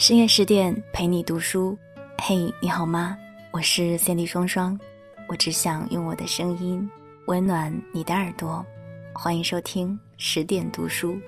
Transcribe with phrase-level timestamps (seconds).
[0.00, 1.76] 深夜十点陪你读书，
[2.22, 3.18] 嘿，你好吗？
[3.50, 4.80] 我是 Sandy 双双，
[5.28, 6.90] 我只想用我的声音
[7.26, 8.64] 温暖你的耳朵，
[9.12, 11.20] 欢迎收听十点读书。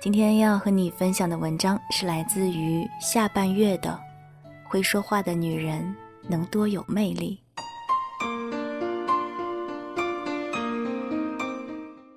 [0.00, 3.90] 今天要和你分享的文章是来自于下半月的
[4.70, 5.94] 《会说话的女人
[6.26, 7.38] 能多有魅力》。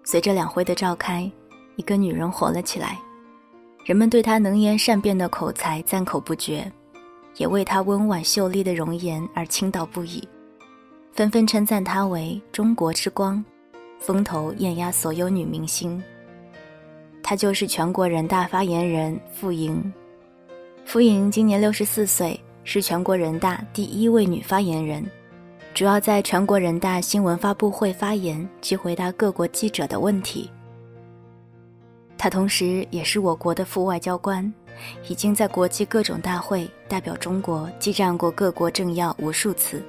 [0.05, 1.29] 随着两会的召开，
[1.75, 2.97] 一个女人火了起来。
[3.87, 6.69] 人们对她能言善辩的口才赞口不绝，
[7.37, 10.21] 也为她温婉秀丽的容颜而倾倒不已，
[11.13, 13.41] 纷纷称赞她为“中国之光”，
[13.97, 16.03] 风头艳压所有女明星。
[17.23, 19.81] 她就是全国人大发言人傅莹。
[20.83, 25.09] 傅莹今年六十四岁，是全国人大第一位女发言人，
[25.73, 30.51] 主要在全国人大新闻发布会发言及回答各国记者的问题。
[32.17, 34.51] 他同时也是我国的副外交官，
[35.07, 39.83] 已经在国际各种大会代表中国激战过各国政要无数次。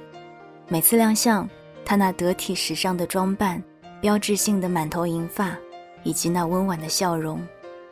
[0.67, 1.49] 每次亮相，
[1.83, 3.61] 他那得体时尚的装扮、
[3.99, 5.57] 标志性的满头银发，
[6.03, 7.41] 以及那温婉的笑容，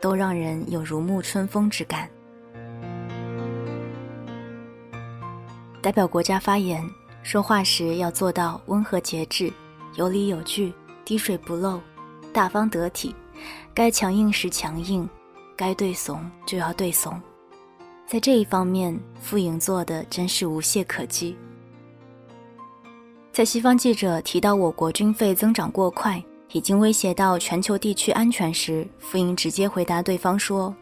[0.00, 2.08] 都让人有如沐春风之感。
[5.82, 6.88] 代表国家发言，
[7.24, 9.52] 说话时要做到温和节制、
[9.96, 10.72] 有理有据、
[11.04, 11.80] 滴水不漏、
[12.32, 13.12] 大方得体。
[13.74, 15.08] 该强硬时强硬，
[15.56, 17.20] 该对怂就要对怂，
[18.06, 21.36] 在这一方面，傅莹做的真是无懈可击。
[23.32, 26.22] 在西方记者提到我国军费增长过快，
[26.52, 30.74] 已经威胁到全球地区安全时，傅莹直接回答对方说：“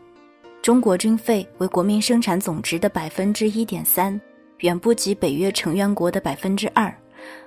[0.63, 4.19] 中国军费为国民生产总值的百分之一点三，
[4.61, 6.93] 远不及北约成员国的百分之二。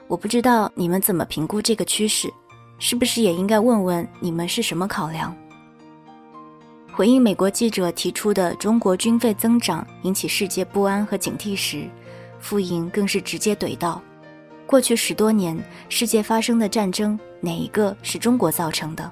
[0.07, 2.31] 我不知道你们怎么评估这个趋势。”
[2.79, 5.35] 是不是也应该问问你们是什么考量？
[6.91, 11.87] 回应美国记者提出的中国军费增长引起世界不安和警惕时，
[12.39, 14.01] 傅莹更是直接怼道
[14.65, 15.57] ：“过去十多年
[15.87, 19.11] 世界发生的战争，哪一个是中国造成的？”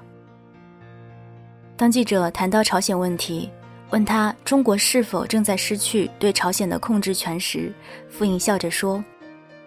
[1.76, 3.48] 当记者谈到朝鲜问题，
[3.90, 7.72] 问他中国是否正在失去对朝鲜的控制权时，
[8.10, 9.02] 傅莹笑着说：“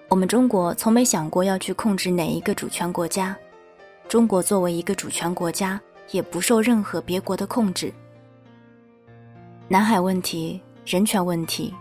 [0.09, 3.35] 我们中国从没想过要去控制哪一个主权国家。”
[4.11, 5.79] 中国作为一个主权国家，
[6.09, 7.94] 也不受任何别国的控制。
[9.69, 11.73] 南海问题、人权问题、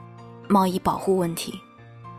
[0.46, 1.58] 贸易保护问题，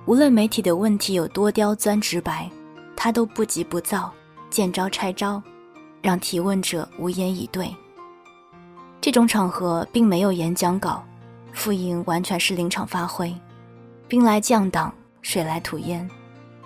[0.05, 2.51] 无论媒体的问题有多刁钻直白，
[2.94, 4.11] 他都不急不躁，
[4.49, 5.41] 见招拆招，
[6.01, 7.73] 让提问者无言以对。
[8.99, 11.01] 这种场合并没有演讲稿，
[11.53, 13.33] 傅莹完全是临场发挥，
[14.09, 16.05] 兵来将挡，水来土掩。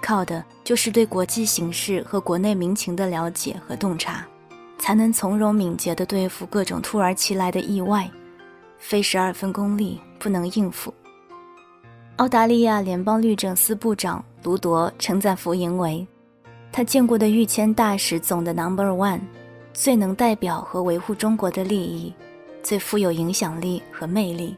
[0.01, 4.25] 靠的就是对国际形势和国内民情的了解和洞察，
[4.77, 8.09] 才能从容敏捷地对付各种突如其来的意外，
[8.77, 10.93] 非十二分功力不能应付。
[12.17, 16.07] 澳大利亚联邦律政司部长卢铎称赞福莹为
[16.71, 19.21] 他见过的御签大使总的 Number One，
[19.73, 22.13] 最能代表和维护中国的利益，
[22.61, 24.55] 最富有影响力和魅力。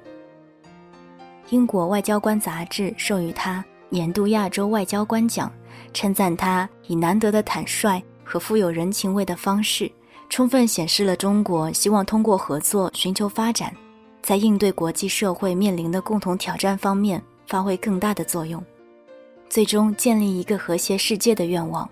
[1.49, 3.63] 英国外交官杂志授予他。
[3.89, 5.51] 年度亚洲外交官奖，
[5.93, 9.89] 称赞他以难得的坦率和富有人情味的方式，
[10.29, 13.73] 充分显示了中国希望通过合作寻求发展，
[14.21, 18.61] 在应对国际社会面临的共同挑战方面发挥更大的作用，
[19.49, 21.89] 最终建立一个和谐世界的愿望。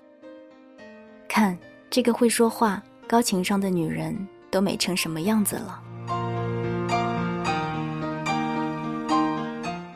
[1.29, 1.57] 看
[1.89, 5.81] 这个会说话、高情商的女人，都美成什么样子了？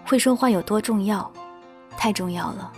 [0.05, 1.29] 会说话有多重要？
[1.99, 2.71] 太重要了。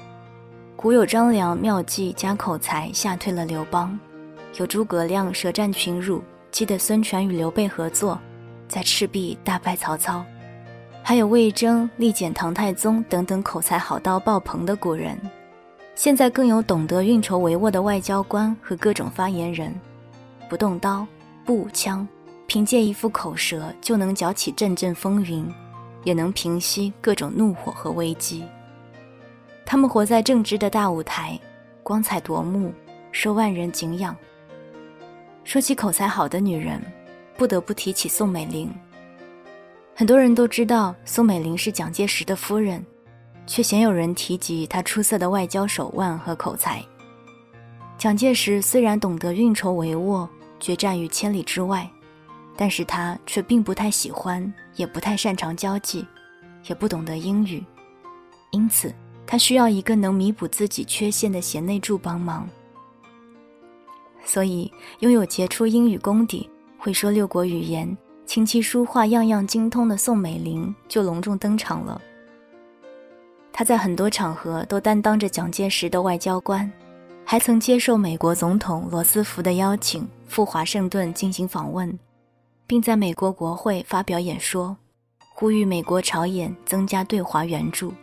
[0.76, 3.98] 古有张良妙计加口才吓退了刘邦，
[4.58, 8.20] 有诸葛亮舌战群儒，激得孙权与刘备合作，
[8.68, 10.26] 在赤壁大败曹操，
[11.04, 15.16] 还有魏征力减唐太宗等等口才好到爆棚的古人。
[15.94, 19.72] 现在更有懂得运筹帷幄的外交官和各种发言人，
[20.50, 21.06] 不动刀
[21.46, 22.08] 不舞枪，
[22.48, 25.48] 凭借一副口舌就能搅起阵阵风云，
[26.04, 28.44] 也能平息各种怒火和危机。
[29.66, 31.40] 他们活在正直的大舞台，
[31.82, 32.74] 光彩夺目，
[33.12, 34.16] 受万人敬仰。
[35.44, 36.82] 说起口才好的女人，
[37.38, 38.70] 不得不提起宋美龄。
[39.96, 42.86] 很多人都知道宋美龄是蒋介石的夫人，
[43.46, 46.84] 却鲜有人提及她出色的外交手腕和口才。
[47.98, 50.28] 蒋介石虽然懂得运筹帷幄，
[50.60, 51.90] 决战于千里之外，
[52.58, 56.06] 但是他却并不太喜欢，也不太擅长交际，
[56.68, 57.64] 也不懂得英语，
[58.52, 58.94] 因此。
[59.32, 62.46] 他需要一个能弥补自己缺陷的贤内助帮忙，
[64.26, 64.70] 所以
[65.00, 72.02] 拥有杰出英语功底、会说六国语言、琴棋书画样样精通的宋美龄就隆重登场了。
[73.54, 76.70] 她在很多场合都担当着蒋介石的外交官，
[77.24, 81.98] 还曾接受美国总统罗斯福的邀请赴华盛顿进行访问，
[82.68, 84.76] 并在美国国会发表演说，
[85.34, 87.94] 呼吁美国朝野增加对华援助。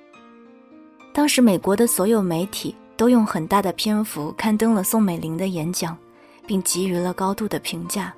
[1.19, 5.99] 当时美国的所有媒体都用很大的篇幅刊登了宋美龄的演讲，
[6.47, 8.15] 并给予了高度的评价。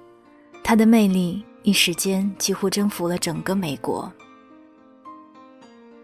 [0.62, 4.12] 她的魅力一时间几乎征服了整个美国。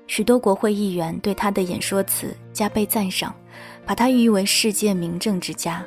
[0.06, 3.34] 许多国会议员对他的演说词加倍赞赏，
[3.84, 5.84] 把他誉为世界名政之家。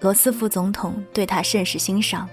[0.00, 2.26] 罗斯福总统对他甚是欣赏，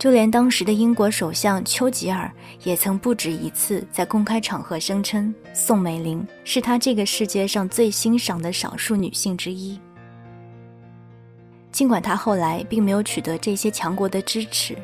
[0.00, 2.32] 就连当时的英国首相丘吉尔
[2.62, 9.78] 也曾不止一次在公开场合声称宋美龄是他这个世界上最欣赏的少数女性之一。
[11.70, 14.74] 尽管他后来并没有取得这些强国的支持，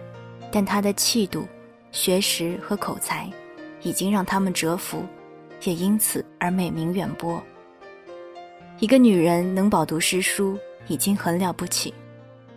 [0.53, 1.49] 但他的气度、
[1.91, 3.27] 学识和口才，
[3.81, 5.03] 已经让他们折服。
[5.65, 7.43] 也因此而美名远播。
[8.81, 10.59] 一个女人能饱读诗书
[10.89, 11.95] 已经很了不起，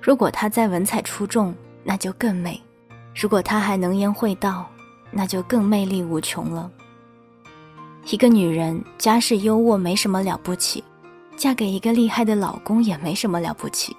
[0.01, 2.59] 如果她再文采出众，那就更美；
[3.15, 4.69] 如果她还能言会道，
[5.11, 6.69] 那就更魅力无穷了。
[8.09, 10.83] 一个女人家世优渥没什么了不起，
[11.35, 13.95] 嫁给一个厉害的老公也没什么了不起，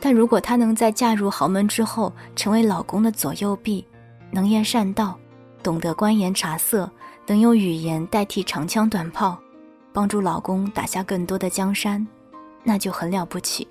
[0.00, 3.86] 但如果她能在嫁入豪门之后成为老公的左右臂，
[4.30, 5.18] 能言善道，
[5.62, 6.90] 懂得观言察色。
[7.24, 9.38] 能用语言代替长枪短炮，
[9.92, 12.04] 帮助老公打下更多的江山，
[12.64, 13.66] 那就很了不起。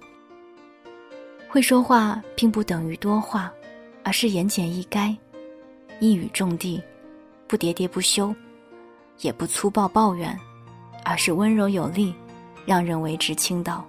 [1.52, 3.52] 会说话并不等于多话，
[4.06, 5.14] 而是言简意赅，
[6.00, 6.82] 一语中的，
[7.46, 8.34] 不喋喋不休，
[9.20, 10.34] 也不粗暴抱怨，
[11.04, 12.16] 而是温柔有力，
[12.66, 13.86] 让人为之倾倒。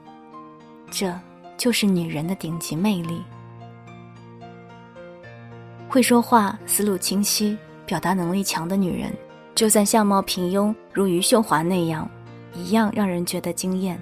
[0.91, 1.17] 这
[1.57, 3.23] 就是女人的顶级魅力。
[5.89, 7.57] 会说话、思路清晰、
[7.87, 9.13] 表达能力强的女人。
[9.55, 12.11] 就算相貌平庸如余秀华那样，
[12.57, 13.97] 一样让人觉得惊艳。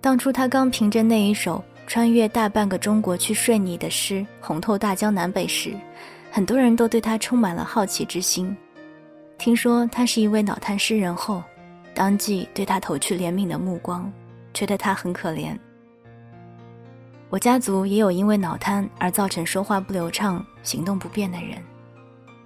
[0.00, 5.74] 当初她刚凭着那一首穿越大半个中国去睡你的诗红透大江南北时，
[6.30, 8.56] 很多人都对他充满了好奇之心。
[9.36, 11.42] 听说他是一位脑瘫诗人后，
[11.92, 14.10] 当即对他投去怜悯的目光，
[14.54, 15.54] 觉得他很可怜。
[17.28, 21.62] 我家族也有因为脑瘫而造成说话不流畅、行动不便的人。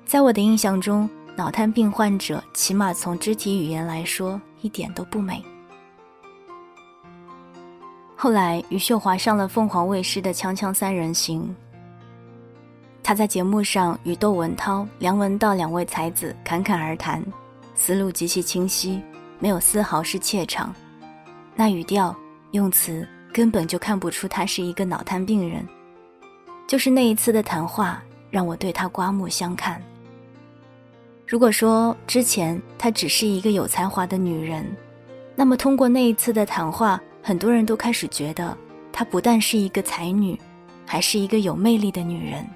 [0.05, 5.41] 在我的印象中，脑瘫病患者起码从肢体语言来说一点都不美。
[8.19, 11.43] 后来，余秀华上了凤凰卫视的《锵锵三人行》，
[13.03, 17.23] 她在节目上与窦文涛、梁文道两位才子侃侃而谈，
[17.75, 19.03] 思路极其清晰，
[19.39, 20.75] 没有丝毫是怯场，
[21.55, 22.17] 那语调、
[22.53, 25.63] 用词根本就看不出他是一个脑瘫病人。
[26.67, 29.81] 就是那一次的谈话，让我对他刮目相看。
[31.27, 34.65] 如果说之前她只是一个有才华的女人，
[35.35, 38.57] 那么通过那一次的谈话，很多人都开始觉得
[38.93, 40.39] 她不但是一个才女，
[40.87, 42.49] 还是一个有魅力的女人。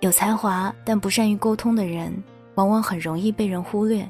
[0.00, 2.12] 有才华但不善于沟通的人，
[2.56, 4.04] 往往很容易被人忽略；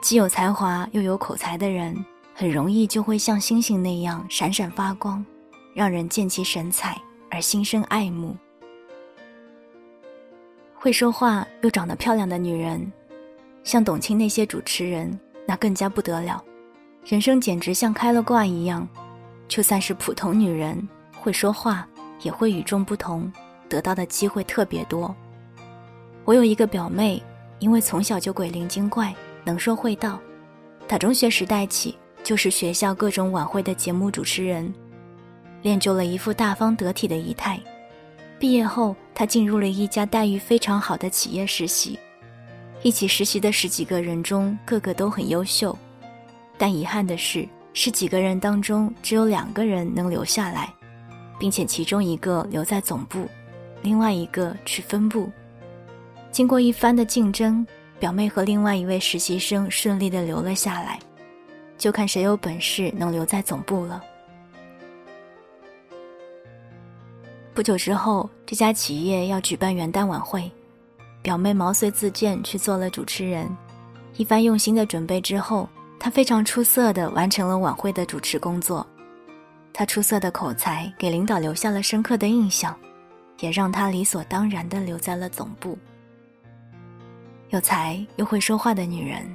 [0.00, 1.92] 既有才华又有口才的人，
[2.32, 5.26] 很容易就会像星星那样闪闪发光，
[5.74, 6.96] 让人见其神采
[7.32, 8.36] 而心生爱慕。
[10.72, 12.92] 会说话又长得漂亮的女人，
[13.64, 15.18] 像董卿那些主持人，
[15.48, 16.40] 那更加不得了，
[17.08, 18.86] 人生简直像开了挂一样。
[19.46, 20.76] 就算是普通女人，
[21.20, 21.86] 会说话
[22.22, 23.32] 也会与众不同，
[23.68, 25.14] 得到的机会特别多。
[26.24, 27.22] 我有一个表妹，
[27.60, 30.18] 因为从小就鬼灵精怪，能说会道，
[30.88, 34.74] 打中学时代起就是学校各种晚会的节目主持人，
[35.62, 37.60] 练就了一副大方得体的仪态。
[38.36, 41.96] 毕业后，他进入了一家待遇非常好的企业实习。
[42.82, 45.78] 一起实习的十几个人中，个个都很优秀，
[46.58, 50.72] 但遗憾的是，十几个人当中只有两个人能留下来，
[51.38, 53.26] 并且其中一个留在总部，
[53.82, 55.30] 另外一个去分部。
[56.30, 57.66] 经过一番的竞争，
[57.98, 60.98] 表妹和另外一位实习生顺利的留了下来，
[61.78, 64.02] 就看谁有本事能留在总部了。
[67.54, 70.50] 不久之后，这家企业要举办元旦晚会，
[71.22, 73.48] 表妹毛遂自荐去做了主持人。
[74.18, 75.66] 一番用心的准备之后，
[76.06, 78.86] 她非常出色的完成了晚会的主持工作。
[79.72, 82.78] 她出色的口才给领导留下了深刻的印象，
[83.40, 85.76] 也让她理所当然的留在了总部。
[87.50, 89.28] 有才又会说话的女人，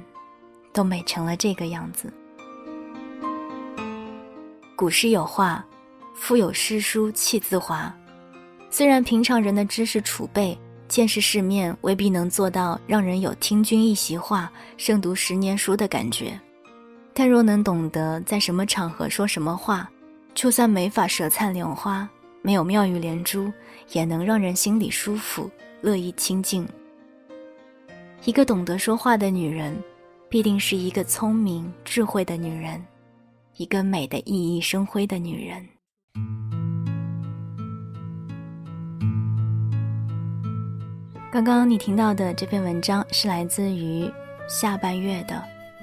[0.72, 2.10] 都美成了这个样子。
[4.74, 5.62] 古诗有话
[6.16, 7.94] ：“腹有诗书气自华。”
[8.72, 16.40] 虽然平常人的知识储备、见识世面未必能做到让人有听君一席话、胜读十年书的感觉，
[17.14, 19.88] 但若能懂得在什么场合说什么话，
[20.34, 22.08] 就算没法舌灿莲花，
[22.40, 23.52] 没有妙语连珠，
[23.92, 25.50] 也能让人心里舒服、
[25.82, 26.66] 乐意亲近。
[28.24, 29.76] 一个懂得说话的女人，
[30.28, 32.82] 必定是一个聪明、智慧的女人，
[33.56, 35.68] 一个美的熠熠生辉的女人。
[41.30, 44.10] 刚刚你听到的这篇文章是来自于
[44.48, 45.34] 下半月的《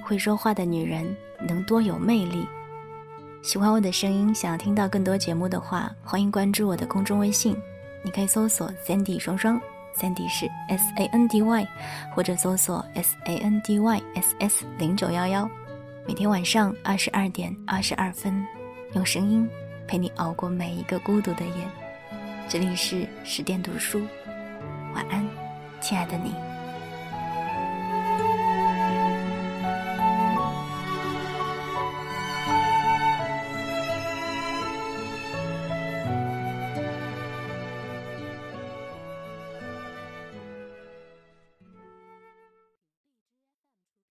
[0.10, 1.16] 会说话的女人
[1.48, 2.42] 能多有魅力》。
[3.44, 7.56] 喜欢我的声音，想要听到更多节目的话，欢迎关注我的公众微信，
[8.02, 9.62] 你可以搜索 “Sandy 双双
[9.96, 11.68] ”，Sandy 是 S A N D Y，
[12.16, 15.48] 或者搜索 S A N D Y S S 零九幺幺。
[16.08, 18.44] 每天晚上二十二点二十二分，
[18.96, 19.48] 用声音
[19.88, 21.54] 陪你熬过每一个孤独的夜。
[22.48, 24.02] 这里是十点读书。
[24.96, 25.24] 晚安，
[25.80, 26.49] 亲爱的你。